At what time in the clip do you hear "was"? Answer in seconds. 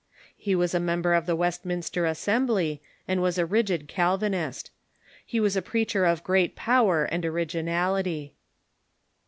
0.55-0.73, 3.21-3.37, 5.39-5.55